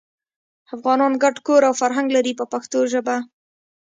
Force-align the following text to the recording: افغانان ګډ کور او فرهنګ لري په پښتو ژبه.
افغانان 0.75 1.13
ګډ 1.23 1.35
کور 1.45 1.61
او 1.69 1.73
فرهنګ 1.81 2.07
لري 2.17 2.33
په 2.39 2.45
پښتو 2.53 2.79
ژبه. 2.91 3.15